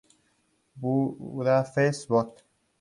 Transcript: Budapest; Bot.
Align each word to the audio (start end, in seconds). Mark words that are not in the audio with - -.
Budapest; 0.79 2.07
Bot. 2.09 2.43